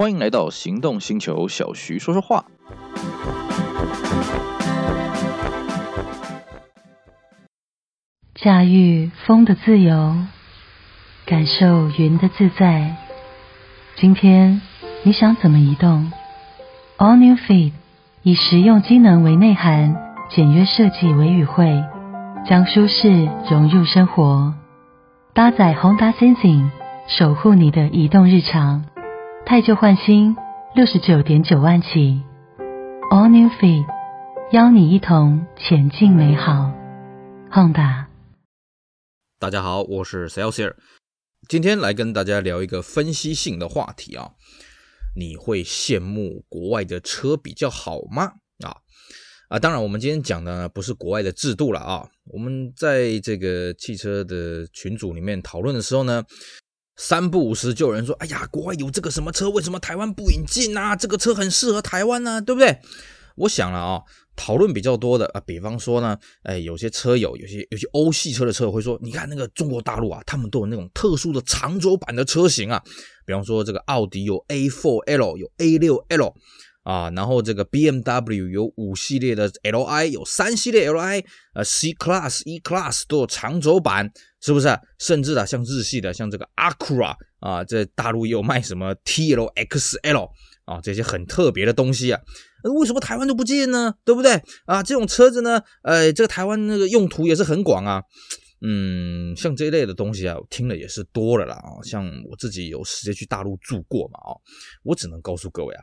[0.00, 2.46] 欢迎来到行动星球，小徐说说话。
[8.34, 10.16] 驾驭风的自由，
[11.26, 12.96] 感受云的自在。
[13.96, 14.62] 今天
[15.02, 16.10] 你想怎么移动
[16.96, 17.72] ？All New Feet
[18.22, 19.94] 以实用机能为内涵，
[20.30, 21.84] 简约设计为语汇，
[22.48, 24.54] 将舒适融入生活。
[25.34, 26.70] 搭载 Honda Sensing，
[27.06, 28.86] 守护你的移动日常。
[29.50, 30.36] 汰旧换新，
[30.76, 32.22] 六十九点九万起。
[33.10, 33.84] All New Feet，
[34.52, 36.72] 邀你一同前进美好。
[37.50, 38.06] Honda，
[39.40, 40.76] 大家好，我是 Celsius，
[41.48, 44.30] 今天来跟大家聊一个分析性的话题啊。
[45.16, 48.34] 你会羡慕国外的车比较好吗？
[48.64, 48.76] 啊
[49.48, 52.08] 啊，当然，我们今天讲的不是国外的制度了啊。
[52.26, 56.22] 我们在这个汽车的群组里面讨论的时候呢。
[57.02, 60.94] 三不五时就有人说：“哎呀，国外有这个什么车，为什么台湾不引进呢？
[60.94, 62.78] 这个车很适合台湾呢，对不对？”
[63.36, 64.02] 我想了啊，
[64.36, 72.82] 讨论比较多的啊，比方说呢，哎，有些车友，有些有些欧系车的车友会说：“你看那个中国大陆啊，他们都有那种特殊的长轴版的车型啊，
[73.24, 76.34] 比方说这个奥迪有 A4L，有 A6L。”
[76.82, 84.68] 啊，然后这个 BMW 有五系列的 Li，有三系列 Li，呃，C Class、E Class 都有长轴版，是不是？
[84.98, 90.28] 甚至啊，像日系的，像这个 Acura 啊，在大陆也有卖什么 TLXL
[90.64, 92.20] 啊，这些很特别的东西啊，
[92.78, 93.94] 为什么台湾都不见呢？
[94.04, 94.40] 对不对？
[94.64, 98.02] 啊，这种车子呢，呃，这个台湾那个用途也是很广啊。
[98.62, 101.80] 嗯，像这一类的东西啊，我听了也是多了啦啊。
[101.82, 104.36] 像我自己有时间去大陆住过嘛啊，
[104.82, 105.82] 我只能告诉各位啊，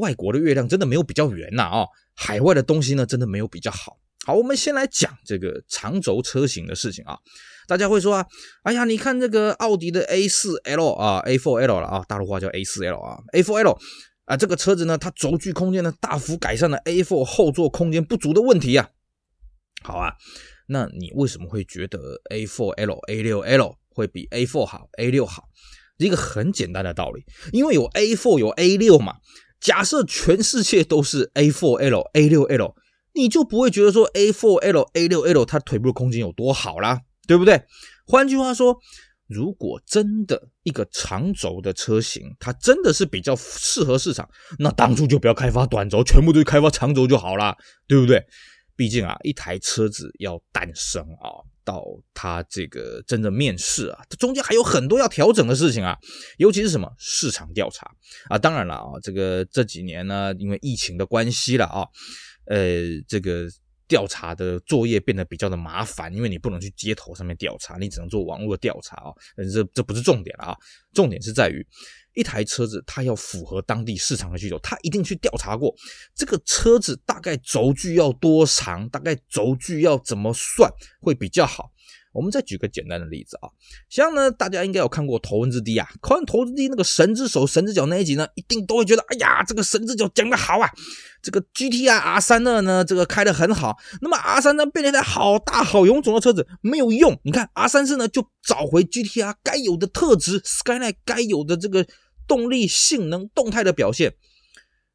[0.00, 3.96] 外国的月亮真的没有比较圆呐啊，海外的东西呢真的没有比较好。
[4.24, 7.16] 好，我们先来讲这个长轴车型的事情啊。
[7.68, 8.26] 大家会说啊，
[8.64, 13.78] 哎呀，你看这个奥迪的 A 四 L 啊，A4L 了啊，大陆话叫 A 四 L 啊，A4L
[14.24, 18.88] 啊，这个车子呢，它轴距空间呢大幅改善了 A4 后座空间不足的问题啊。
[19.84, 20.12] 好啊。
[20.66, 21.98] 那你为什么会觉得
[22.30, 25.44] A4L、A6L 会比 A4 好、A6 好？
[25.98, 29.14] 一个很简单的道理，因为有 A4 有 A6 嘛。
[29.58, 32.74] 假设全世界都是 A4L、A6L，
[33.14, 37.62] 你就不会觉得说 A4L、A6L 它腿部的空间有多好啦，对不对？
[38.06, 38.76] 换句话说，
[39.26, 44.28] 如果真的一个长轴的车型，它真的是比较适合市场，
[44.58, 47.56] 那当初就不要开发短轴，全部都开发长轴就好啦，
[47.88, 48.22] 对不对？
[48.76, 51.82] 毕竟啊，一台车子要诞生啊，到
[52.12, 55.96] 它这个真正面世啊，它中间还有很多要调整的事情啊，
[56.36, 57.90] 尤其是什么市场调查
[58.28, 58.36] 啊。
[58.36, 61.88] 当然了啊，这个这几年呢，因为疫情的关系了啊，
[62.46, 63.48] 呃，这个
[63.88, 69.10] 调查的作业变得比较的麻烦，因为你不能去街头上面调查，你只能做网络的调查啊。
[69.52, 70.56] 这这不是重点了啊，
[70.92, 71.66] 重点是在于。
[72.16, 75.72] 一台车子，它要符合当地市场的需求，它一定去调查过
[76.14, 80.68] 这个车子大概轴距要多长，大概轴距要怎么算
[81.00, 81.70] 会比较好。
[82.12, 83.48] 我们再举个简单的例子啊，
[83.90, 90.66] 像呢，大家应该有看过《头文字 D》啊，看完《头文字 D》那个神之手、神之脚那一集呢，一定都会觉得，哎呀，这个神之脚讲得好啊，
[91.22, 93.76] 这个 G T R R 三二呢，这个开得很好。
[94.00, 101.86] 那么 R 三呢变成一台好大好臃肿的车子没有用，你看 R 三四呢就找回 GTR 该有的特质，Skyline 该有的这个。
[102.26, 104.12] 动力、性能、动态的表现，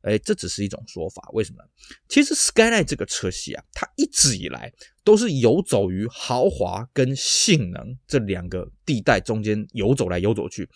[0.01, 1.29] 哎，这只是一种说法。
[1.33, 1.63] 为什么？
[2.07, 4.71] 其实 Skyline 这个车系啊，它一直以来
[5.03, 10.69] 都是游走于豪华跟性能这两个地带中间游走来游走去。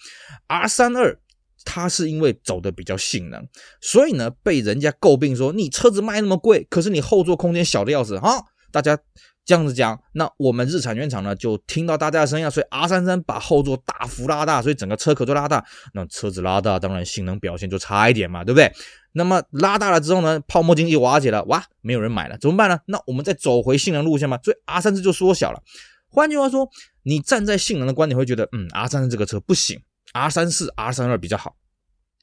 [0.47, 1.17] R32
[1.63, 3.47] 它是因为走的比较性能，
[3.81, 8.99] 所以呢被人家诟病说，你车子卖那么贵，可是你后座空间小的要死哈，大家。
[9.45, 15.63] 这样子讲，那我们日产原厂呢就听到大家的声音，所以 R 三三把后座大幅拉大，所以整个车壳都拉大。
[15.93, 18.71] 那车子拉大，当然性能表现就差一点嘛，对不对？
[19.11, 22.79] 那么拉大了之后呢，泡沫经济瓦解了，哇，没有人买了，怎么办呢？
[22.87, 25.61] 那我们再走回性能路线嘛，所以 R 三四就缩小了。
[26.09, 26.67] 换句话说，
[27.03, 29.79] 你站在性能的观点会觉得，嗯，R 三三这个车不行
[30.13, 31.55] ，R 三四、R 三二比较好。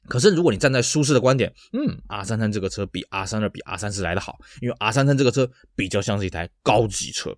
[0.09, 7.35] 可是，如果你站在舒适的观点，嗯，R 三三这个车比 R 三二比 R 三四来得好，因为 R 三三这个车比较像是一台高级车，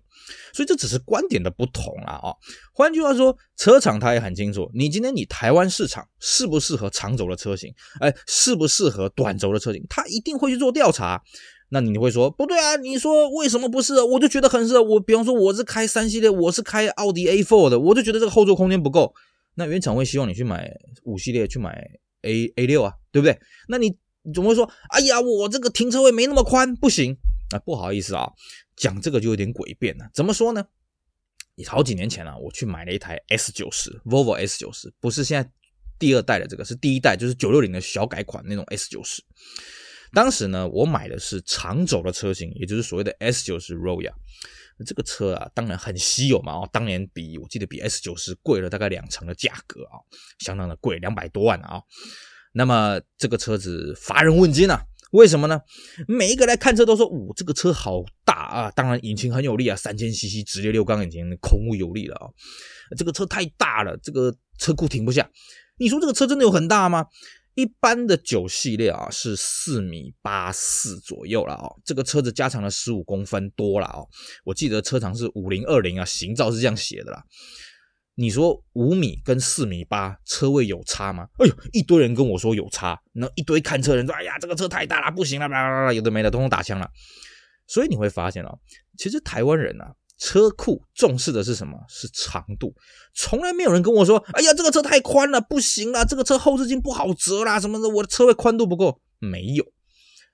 [0.52, 2.34] 所以这只是观点的不同啦啊。
[2.74, 11.22] 换句话说，车厂它也很清楚，你今天你台湾市场适不适合长轴的车型，哎，适不适合短轴的车型，它一定会去做调查。
[11.68, 12.76] 那你会说不对啊？
[12.76, 14.02] 你说为什么不是？
[14.02, 14.82] 我就觉得很适合。
[14.82, 19.14] 我比方说我是开三系列，我是开奥迪 A4 的，我就觉得这个后座空间不够。
[19.54, 20.70] 那原厂会希望你去买
[21.04, 21.88] 五系列，去买。
[22.26, 23.38] A A 六啊，对不对？
[23.68, 23.96] 那你
[24.34, 27.16] 总会说，哎呀，我这个停车位没那么宽，不行
[27.54, 28.28] 啊，不好意思啊，
[28.76, 30.04] 讲这个就有点诡辩了。
[30.12, 30.66] 怎么说呢？
[31.66, 35.50] 好几年前啊，我去买了一台 S 九十，Volvo S 九十，不是现在
[35.98, 39.22] 第二代的这个是第一代，就是九六零的小改款那种 S 九十。
[40.12, 44.12] 当时呢，我买的是长轴的车型，也就是所谓的 S 九十 Royal。
[44.84, 49.96] 这个车啊，当然很稀有嘛，哦，当年比我记得比 S 九十贵了大概两成的价格啊，
[50.40, 51.80] 相当的贵，两百多万啊。
[52.52, 54.82] 那么这个车子乏人问津啊，
[55.12, 55.60] 为什么呢？
[56.08, 62.26] 每一个来看车都说，哦，这个车好大啊，当然引擎很有力啊，三千 CC 直列六缸引擎，空无有力了啊。
[62.96, 65.30] 这个车太大了，这个车库停不下。
[65.78, 67.06] 你说这个车真的有很大吗？
[67.56, 74.06] 一般的九系列啊是四米八四左右了哦，这个车子加长了十五公分多了哦。
[74.44, 77.24] 我记得车长是五零二零啊，行照是这样写的啦。
[78.14, 81.26] 你说五米跟四米八车位有差吗？
[81.38, 86.90] 哎呦，一堆人跟我说有差，那一堆看车人说，哎呀，这个车太大了，不行了，啦啦啦，有的没的，通通打枪了。
[87.66, 88.58] 所以你会发现哦，
[88.98, 89.94] 其实台湾人啊。
[90.18, 91.78] 车库重视的是什么？
[91.88, 92.74] 是长度。
[93.14, 99.64] 从来没有人跟我说：“哎呀，这个车太宽了，不行了，这个车后视镜不好折啦，什么的，我的车位宽度不够。”没有。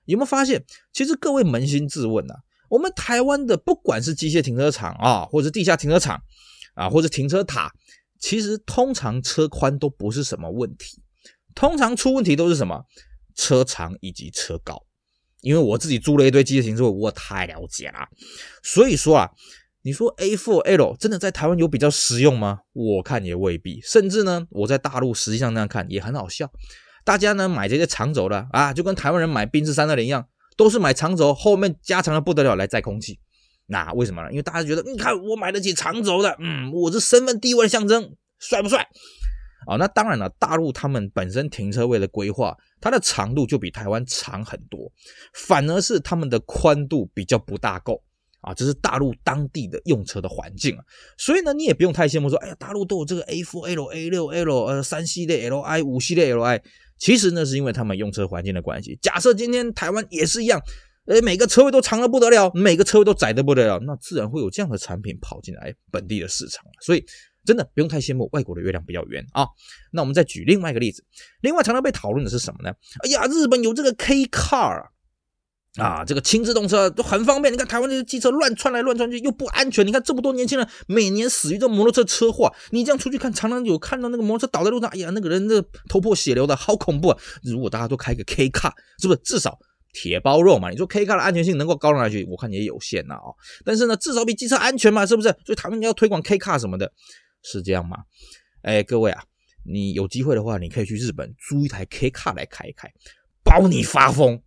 [0.05, 0.63] 有没有发现？
[0.91, 2.33] 其实各位扪心自问呐，
[2.69, 6.21] 我们台湾的不管是机械停车场啊，或者地下停车场
[6.75, 7.71] 啊，或者停车塔，
[8.19, 11.01] 其实通常车宽都不是什么问题。
[11.55, 12.83] 通常出问题都是什么？
[13.35, 14.81] 车长以及车高。
[15.41, 18.07] 因为我自己租了一堆机械停车位，我太了解了。
[18.63, 19.29] 所以说啊。
[19.85, 22.61] 你说 A4L 真的在台湾有比较实用吗？
[22.71, 23.81] 我看也未必。
[23.81, 26.49] 甚至呢，我在大陆实际上那样看也很好笑。
[27.03, 30.25] 大家呢买这些长轴的啊，就跟台湾人买宾士三二零一样，
[30.55, 33.19] 都是买长轴，后面加长的不得了来载空气。
[33.65, 34.31] 那为什么呢？
[34.31, 38.87] 因为大家觉得，你看我买得起长轴的，嗯，我是身份地位象征，帅不帅？
[39.67, 44.89] 啊，那当然了，大陆他们本身停车位的规划，它的长度就比台湾长很多，
[45.33, 48.01] 反而是他们的宽度比较不大够。
[48.43, 50.83] 啊，这是大陆当地的用车的环境啊，
[51.17, 56.61] 所以呢，你也不用太羡慕说，哎呀，大陆都有这个 A4L、A6L，呃，三系列 Li、五系列 Li，
[56.99, 58.99] 其实呢，是因为他们用车环境的关系。
[59.01, 60.61] 假设今天台湾也是一样，
[61.05, 66.65] 呃，每个车位都长得不得了，每个车位都窄得不得了，那自然会有这样的产品跑进来本地的市场。
[66.81, 67.05] 所以
[67.45, 69.47] 真的不用太羡慕外国的月亮比较圆啊。
[69.93, 71.01] 那我们再举另外一个例子，
[71.39, 72.75] 另外常常被讨论的是什么呢？
[73.05, 74.89] 哎呀，日本有这个 K Car。
[75.77, 77.51] 啊，这个轻自动车都很方便。
[77.51, 79.85] 你看台湾这些机车乱窜来乱窜去，又不安全。
[79.85, 85.59] 你看这么多年轻人每年死于这摩托车车祸，你这样出去看，常常有看到那个摩托车倒在路上，哎呀，那个人这
[85.89, 87.17] 头破血流的，好恐怖啊！
[87.43, 88.71] 如果大家都开个 K 卡
[89.01, 89.57] 是不是至少
[89.93, 90.69] 铁包肉嘛？
[90.69, 92.23] 你说 K 卡的安全性能够高到哪去？
[92.25, 93.33] 我看也有限呐啊、
[93.65, 95.29] 但是呢，至少比机车安全嘛，是不是？
[95.43, 96.91] 所以他们要推广 K 卡什么的，
[97.41, 97.97] 是这样吗？
[98.61, 99.23] 哎，各位啊，
[99.65, 102.87] 你有机会的话，你可以去日本租一台 K 卡来开一开，
[103.43, 104.39] 包你发疯。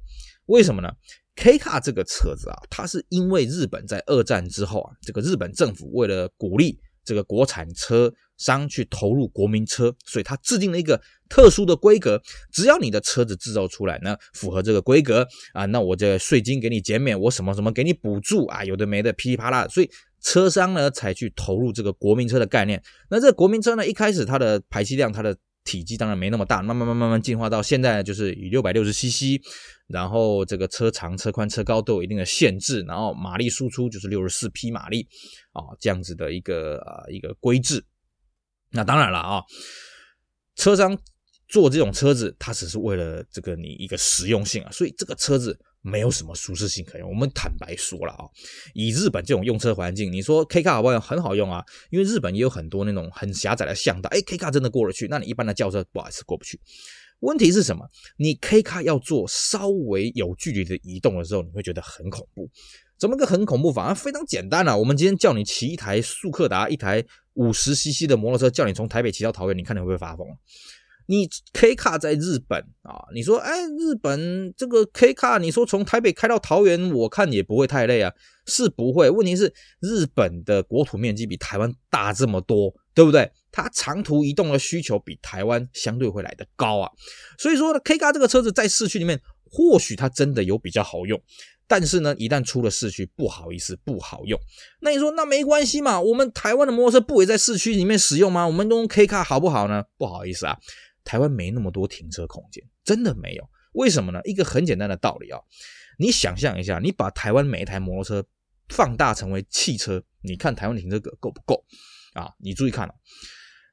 [0.46, 0.88] 为什么呢
[1.36, 12.20] ？K car 这个车子啊，它是因为日本在二战之后啊，这个日本政府为了鼓励这个国产车商去投入国民车，所以它制定了一个特殊的规格。
[12.52, 19.68] 只要你的车子制造出来呢，符合这个规格啊，那我这税金给你减免，我什么什么给你补助啊，有的没的噼里啪啦。
[19.68, 19.90] 所以
[20.20, 22.82] 车商呢才去投入这个国民车的概念。
[23.08, 29.38] 那这国民车呢，一开始它的排气量，它的体积当然没那么大，慢慢慢慢慢进化到现在就是以六百六十 CC，
[29.88, 35.06] 然后这个车长、车宽、车高都有一定的限制，然后马力输出就是六十四匹马力
[35.52, 37.84] 啊，这样子的一个啊一个规制。
[38.70, 39.42] 那当然了啊，
[40.54, 40.96] 车商
[41.48, 45.58] 做这种车子，它只是为了这个你一个实用性啊，所以这个车子。
[45.86, 47.08] 没有什么舒适性可言。
[47.08, 48.24] 我们坦白说了啊，
[48.74, 51.00] 以日本这种用车环境，你说 K 卡好不好用？
[51.00, 55.06] 很好用啊，因为日本也有很多那种很狭窄的巷道，哎，K 卡真的过得去。
[55.08, 56.60] 那你一般的轿车不好意思过不去。
[57.20, 57.88] 问题是什么？
[58.18, 62.50] 你 K 卡要做稍微有距离的移动的时候，你会觉得很恐怖。
[62.98, 63.94] 怎么个很恐怖法？
[63.94, 70.26] 非常简单啊，我们今天叫你骑一台速克达，一台五十 CC 的摩托车，叫你从台北骑到桃园，你看你会不会发疯？
[71.06, 73.06] 你 K 卡在日本啊？
[73.14, 78.12] 你说，哎，日本这个 K 卡你说从台北开到桃园，我看也不会太累啊，
[78.46, 79.08] 是不会。
[79.08, 83.30] 问题是日本的国土面积比台湾大这么多，对不对？
[83.52, 86.90] 它长途移动的需求比台湾相对会来得高啊。
[87.38, 89.20] 所以说呢，K 卡这个车子在市区里面，
[89.50, 91.18] 或许它真的有比较好用，
[91.68, 94.38] 但是呢，一旦出了市区，不好意思，不好用。
[94.80, 96.00] 那你说那没关系嘛？
[96.00, 98.46] 我们台湾的摩托车不也在市区里面使用吗？
[98.46, 99.84] 我们用 K 卡好不好呢？
[99.96, 100.58] 不好意思啊。
[101.06, 103.48] 台湾没那么多停车空间，真的没有。
[103.72, 104.20] 为什么呢？
[104.24, 105.38] 一个很简单的道理啊，
[105.98, 108.28] 你想象一下，你把台湾每一台摩托车
[108.68, 111.64] 放大成为汽车，你看台湾停车格够不够
[112.14, 112.30] 啊？
[112.38, 112.92] 你注意看，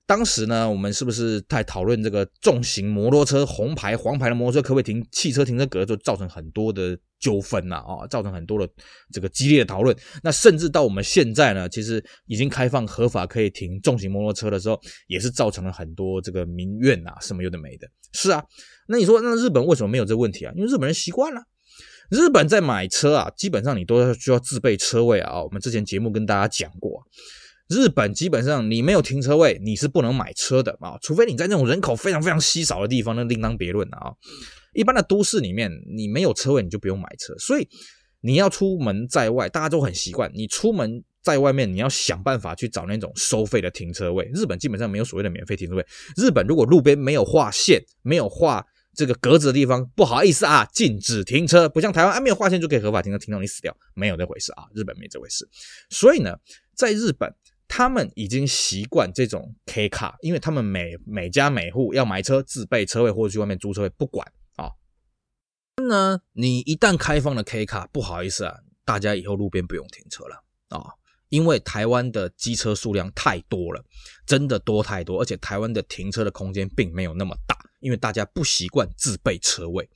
[0.06, 8.70] 当时呢，我们是不是在讨论这个重型摩托车红牌、黄牌的摩托车可不可以停汽车停车格，就造成很多的纠纷呐啊，造成很多的
[9.14, 9.96] 这个激烈的讨论。
[10.22, 14.78] 那甚至到我们现在呢，其实已经开放合法可以停重型摩托车的时候，
[15.08, 17.88] 也是造成了很多这个民怨呐，什么有的没的。
[18.12, 18.44] 是啊，
[18.90, 20.52] 那你说那日本为什么没有这个问题啊？
[20.58, 21.42] 因为日本人习惯了。
[22.10, 25.42] 日本在买车啊，基本上你都要需要自备车位啊。
[25.42, 27.02] 我们之前节目跟大家讲过。
[27.70, 34.12] 日本基本上你没有停车位，你是不能买车的啊，除非你在那种人口非常非常稀少的地方，那另当别论啊。
[34.74, 37.34] 一般的都市里面，你没有车位，你就不用买车。
[37.38, 37.68] 所以
[38.22, 44.30] 你要出门在外，大家都很习惯，你出门在外面，你要想办法去找那种收费的停车位。
[44.34, 45.86] 日本基本上没有所谓的免费停车位。
[46.18, 48.66] 日本如果路边没有画线，没有画
[48.96, 51.70] 这个格子的地方，不好意思啊，禁止停车。
[51.70, 54.64] 不像台湾啊，没有画线就可以合法停车，停到你死掉，没有这回事啊。
[54.74, 55.48] 日本没这回事。
[55.90, 56.36] 所以呢，
[56.76, 57.34] 在日本。
[57.76, 64.28] 他们已经习惯这种 K 卡，因为他们每每家每户要买车自备车位或者去外面租车位，不管
[65.82, 70.86] 那你一旦开放了 K 卡，不好意思啊，大家以后路边不用停车了啊，
[71.30, 73.84] 因为台湾的机车数量太多了，
[74.26, 79.90] 真的多太多，而且台湾的停车的空间并没有那么大，因为大家不习惯自备车位。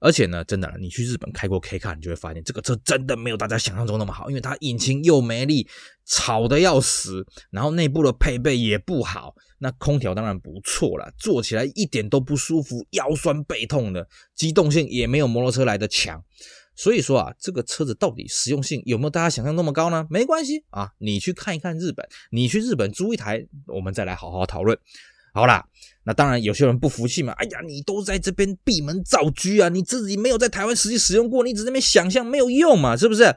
[0.00, 5.68] 而且呢，真的，你去日本开过 K 卡，你就会发现这个车真的没有大家想象中那么好，因为它引擎又没力，
[6.04, 16.22] 吵得要死，然后内部的配备也不好，那空调当然不错了，坐起来一点都不舒服，腰酸背痛的，机动性也没有摩托车来的强。
[16.76, 20.06] 所以说啊，这个车子到底实用性有没有大家想象那么高呢？
[20.08, 24.78] 没关系啊，你去看一看日本，你去日本租一台，我们再来好好讨论。
[25.38, 25.64] 好啦，
[26.04, 27.32] 那当然有些人不服气嘛。
[27.34, 33.32] 哎呀，你都在这边闭门造车啊，你自己没有在台湾实际使用过，你只在那边想象没有用嘛，是不是？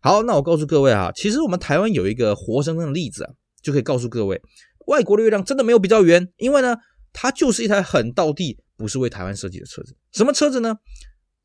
[0.00, 3.30] 好，那我告诉各位啊，其实我们台湾有一个活生生的例子啊，
[3.62, 4.42] 就可以告诉各位，
[4.88, 6.76] 外国的月亮真的没有比较圆，因为呢，
[7.12, 9.96] 它就是一台很道地，不是为台湾设计的车子。
[10.10, 10.74] 什么车子呢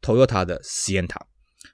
[0.01, 1.21] ？Toyota 的 Sienna。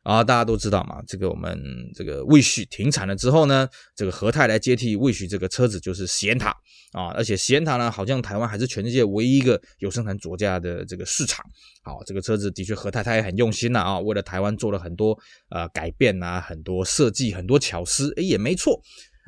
[0.05, 1.59] 啊，大家都知道嘛，这个我们
[1.95, 6.53] 这个 Wish 停产了之后呢，这个和泰来接替 Wish 这个车子就是 Sienna
[6.91, 11.43] 啊，而且 Sienna 呢，好像台湾还是全世界唯一一个有生产左驾的这个市场。
[11.81, 15.17] 好，这个车子的确和泰他也很用心呐啊，为了台湾做了很多
[15.49, 18.79] 呃改变啊，很多设计，很多巧思，诶，也没错。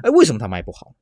[0.03, 0.93] 诶，为什么它卖不好？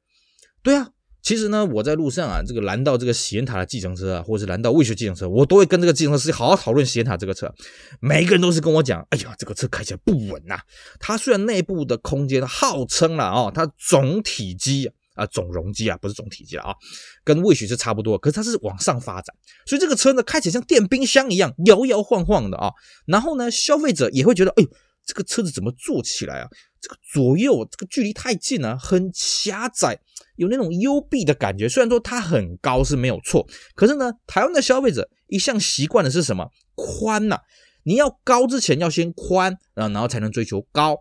[0.64, 0.90] 对啊。
[1.26, 7.52] 其实呢，我在路上啊，这个拦到这个喜宴塔的计程车啊，或者是拦到味雪计程车，我都会跟这个计程车司机好好讨论喜宴塔这个车。
[8.00, 10.60] 每一个人都是跟我讲，哎呀，这个车开起来不稳呐。
[11.00, 16.76] 它虽然内部的空间号称了哦，它总体积啊，总容积啊，不是总体积了啊，
[17.24, 22.70] 跟味雪是差不多，可是它是往上发展，所以这个车呢，开起来像电冰箱一样摇摇晃晃的啊。
[23.08, 24.70] 然后呢，消费者也会觉得，哎呦，
[25.04, 26.48] 这个车子怎么坐起来啊？
[26.86, 30.00] 这个左右这个距离太近了，很狭窄。
[30.36, 36.46] 有那种幽闭的感觉，虽然说它很高是没有错，可是呢，台湾的消费者一向习惯的是什么？
[36.76, 37.40] 宽呐、
[37.84, 40.96] 你要高之前要先宽，然后然后才能追求高。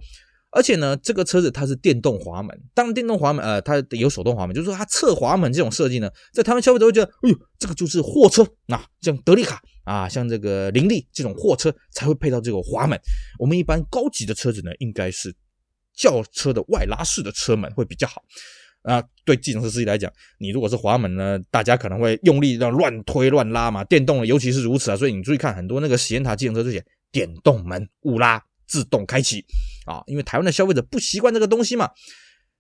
[0.53, 12.97] 而且呢，这个车子它是电动滑门，当然电动滑门呃，它有手动滑门，就是说它侧滑门这种设计呢，在台湾消费者会觉得，哎呦，这个就是货车啊，像德利卡啊，像这个林立这种货车才会配到这个滑门。
[13.41, 15.35] 我们一般高级的车子呢，应该是
[15.95, 18.23] 轿车的外拉式的车门会比较好。
[18.83, 23.83] 啊，对计程车司机来讲，你如果是滑门呢，大家可能会用力这样乱推乱拉嘛。
[23.85, 29.43] 电动的尤其是如此啊，所以你注意看很多那个喜宴塔计程车这些电动门误拉自动开启
[29.87, 31.89] 啊，因为台湾的消费者不习惯这个东西嘛。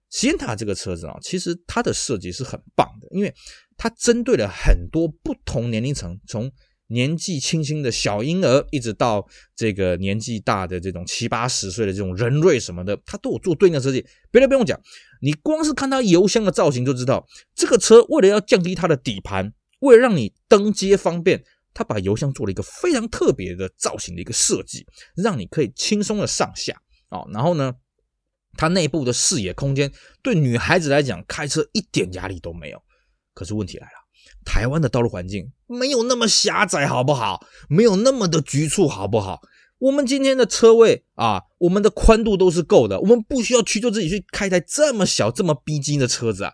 [0.08, 3.34] 喜宴塔这个车子啊，其实它的设计是很棒的，因为
[3.76, 6.50] 它针对了很多不同年龄层，从
[6.94, 14.06] 年纪轻轻的小婴儿，一直到这个年纪大的这种七八十岁的这种人瑞什么的，他都有做对应的设计。
[14.30, 14.80] 别的不用讲，
[15.20, 24.86] 你光是看它油箱的造型就知道，这个车为了要降低它的底盘，为了让你登阶方便，它把油箱做了一个非常特别的造型的一个设计，
[25.16, 27.24] 让你可以轻松的上下啊。
[27.32, 27.74] 然后呢，
[28.56, 32.80] 它内部的视野空间对女孩子来讲开车一点压力都没有。
[33.34, 34.03] 可是问题来了。
[34.44, 37.46] 台湾的道路环境没有那么狭窄，好不好？
[37.68, 39.40] 没有那么的局促，好不好？
[39.78, 46.52] 我们今天的车位啊，我们的宽度都是够的，我们不需要屈就自己去开台这么小、这么逼近的车子啊。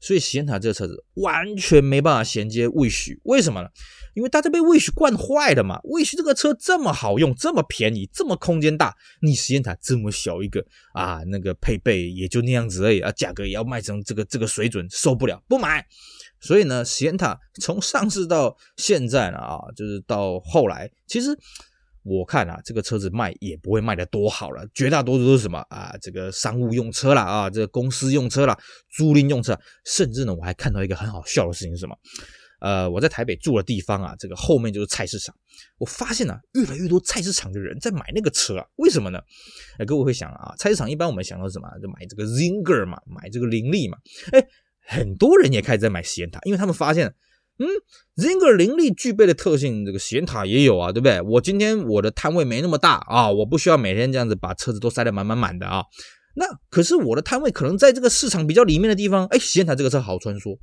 [0.00, 3.68] 所以，喜宴塔这个车子完全没办法衔接 Wish，为什么呢？
[4.14, 5.78] 因为大家被 Wish 惯坏了嘛。
[5.82, 15.86] Wish 这个车这么好用，这么便宜，这么空间大，你喜宴塔这么小一个啊，那个配备也就那样子而已啊，价格也要卖成这个这个水准，受不了，不买。
[16.42, 21.28] 所以呢，喜宴塔从上市到现在呢，啊，就是到后来，其实
[22.02, 28.58] 我看啊，这个车子卖也不会卖得多好了，绝大多数都是什么啊，这个商务用车啦，啊，这个公司用车啦，
[28.90, 31.96] 租赁用车，甚至呢，我还看到一个很好笑的事情是什么？
[32.60, 35.34] 呃，我在台北住的地方啊，这个后面就是菜市场。
[35.78, 39.18] 我发现啊，越来越多菜市场的人在买那个车啊，为什么呢？
[39.78, 41.68] 哎，各位会想啊，菜市场一般我们想到什么？
[41.82, 43.98] 就买这个 Zinger 嘛，买这个林立嘛。
[44.30, 44.40] 哎，
[44.86, 47.14] 很多人也开始在买喜宴塔，因为他们发现，
[47.58, 47.66] 嗯
[48.16, 51.20] ，Zinger 灵力具备的特性，这个喜宴塔也有啊，对不对？
[51.22, 55.84] 我今天我的摊位没那么大啊，我不需要每天这样子把车子都塞得满满满的啊。
[56.34, 60.58] 那可是我的摊位可能在这个市场比较里面的地方，哎，喜宴塔这个车好穿梭。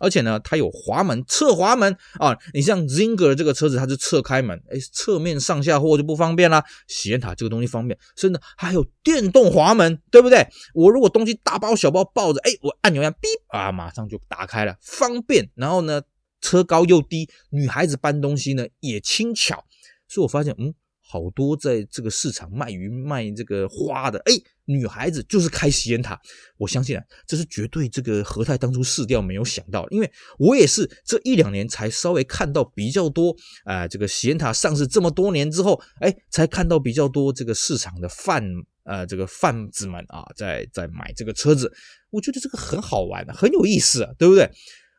[0.00, 2.36] 而且呢，它有滑门、侧滑门啊。
[2.52, 6.64] 你像 Zinger 这个车子，它是侧开门，哎，侧面上下货就不方便啦。
[6.86, 10.46] 喜宴塔这个东西方便，甚至还有电动滑门，对不对？
[10.74, 15.50] 我如果东西大包小包抱着，哎，我按钮一下，哔啊，马上就打开了，方便。
[15.54, 16.02] 然后呢，
[16.40, 19.64] 车高又低，女孩子搬东西呢也轻巧。
[20.08, 20.74] 所以我发现，嗯。
[21.10, 24.34] 好多在这个市场卖鱼卖这个花的，哎，
[24.66, 26.20] 女孩子就是开喜宴塔。
[26.58, 33.34] 我相信啊，这是绝对这个和泰当初市调没有想到，因为我也是这一两年才稍微看到比较多，
[33.64, 38.44] 啊、这个喜宴塔上市这么多年之后，哎，才看到比较多这个市场的贩，
[38.84, 41.72] 呃，这个贩子们啊，在在买这个车子。
[42.10, 44.50] 我觉得这个很好玩，很有意思，对不对？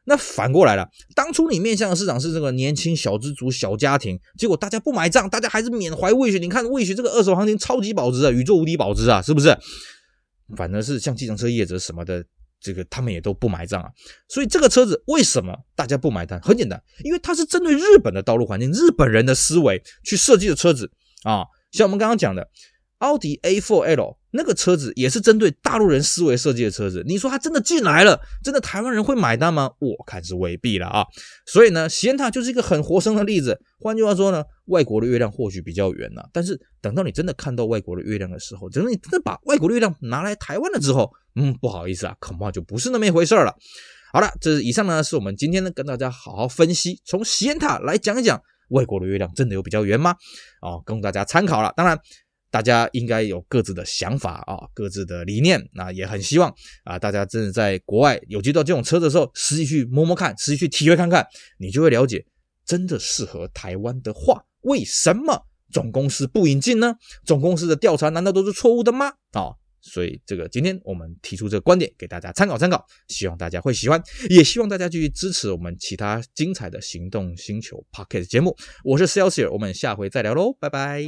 [0.10, 6.40] 那反过来了，当初你面向的市场是这个年轻小资族、小家庭，结果大家不买账，大家还是缅怀魏雪。
[6.40, 9.56] 你看魏雪这个二手行情超级保值啊，宇宙无敌保值啊，是不是？
[10.58, 12.26] 反而是像计程车业者什么的，
[12.60, 13.90] 这个他们也都不买账啊。
[14.28, 16.42] 所以这个车子为什么大家不买单？
[16.42, 21.46] 很简单，因为它是针对日本的道路环境、日本人的思维去设计的车子啊。
[21.72, 22.50] 像我们刚刚讲的。
[23.00, 29.72] 奥迪 A4L 那个车子也是针对大陆人思维设计的车子，你说它真的进来了，真的台湾人会买单吗？
[29.80, 31.04] 我看是未必了啊。
[31.48, 33.60] 所以呢，喜宴塔就是一个很活生的例子。
[33.80, 43.56] 换句话说呢，外国的月亮或许比较圆呐，但是等到你真的看到外国的月亮的时候，等到你真的把外国的月亮拿来台湾了之后，嗯，不好意思啊，恐怕就不是那么一回事了。
[44.14, 48.40] 好了，这以上呢，是我们今天呢跟大家好好分析，从喜宴塔来讲一讲
[48.70, 50.14] 外国的月亮真的有比较圆吗？
[50.62, 51.74] 哦，供大家参考了。
[51.76, 51.98] 当然。
[52.52, 56.54] 大家应该有各自的想法啊，各自的理念，那也很希望
[56.84, 61.26] 啊，大家真的在国外有接到这种车的时候，实际去摸摸看，实际去体会看看，
[61.60, 62.26] 你就会了解，
[62.66, 66.96] 真的适合台湾的话，为什么总公司不引进呢？
[67.24, 69.14] 总公司的调查难道都是错误的吗？
[69.34, 69.54] 啊？
[69.82, 78.56] 所以，这个今天我们提出这个观点给大家参考参考，希望大家会喜欢，也希望大家继续支持我们其他精彩的行动星球 p o c k e t 节目。
[78.84, 81.04] 我是 Celsius，我们下回再聊喽，拜拜。